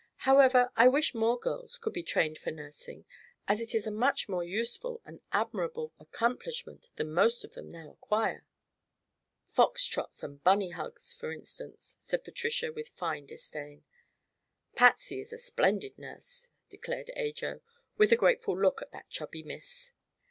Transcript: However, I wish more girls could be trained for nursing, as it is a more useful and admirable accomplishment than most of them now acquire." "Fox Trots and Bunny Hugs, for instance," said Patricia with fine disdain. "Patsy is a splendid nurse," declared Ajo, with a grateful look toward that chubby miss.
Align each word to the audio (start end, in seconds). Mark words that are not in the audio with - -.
However, 0.25 0.71
I 0.75 0.87
wish 0.87 1.13
more 1.13 1.39
girls 1.39 1.77
could 1.77 1.93
be 1.93 2.01
trained 2.01 2.39
for 2.39 2.49
nursing, 2.49 3.05
as 3.47 3.61
it 3.61 3.75
is 3.75 3.85
a 3.85 3.91
more 4.27 4.43
useful 4.43 4.99
and 5.05 5.21
admirable 5.31 5.93
accomplishment 5.99 6.89
than 6.95 7.13
most 7.13 7.45
of 7.45 7.53
them 7.53 7.69
now 7.69 7.91
acquire." 7.91 8.47
"Fox 9.45 9.85
Trots 9.85 10.23
and 10.23 10.43
Bunny 10.43 10.71
Hugs, 10.71 11.13
for 11.13 11.31
instance," 11.31 11.97
said 11.99 12.23
Patricia 12.23 12.73
with 12.73 12.87
fine 12.89 13.27
disdain. 13.27 13.83
"Patsy 14.73 15.21
is 15.21 15.31
a 15.31 15.37
splendid 15.37 15.99
nurse," 15.99 16.49
declared 16.67 17.11
Ajo, 17.15 17.61
with 17.97 18.11
a 18.11 18.15
grateful 18.17 18.59
look 18.59 18.77
toward 18.79 18.91
that 18.93 19.09
chubby 19.11 19.43
miss. 19.43 19.91